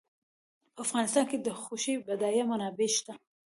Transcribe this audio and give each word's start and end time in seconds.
په 0.73 0.79
افغانستان 0.85 1.25
کې 1.29 1.37
د 1.39 1.47
غوښې 1.61 1.93
بډایه 2.05 2.43
منابع 2.49 2.89
شته. 2.95 3.13